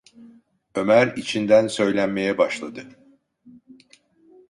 Ömer 0.75 1.07
içinden 1.17 1.67
söylenmeye 1.67 2.37
başladı: 2.37 2.85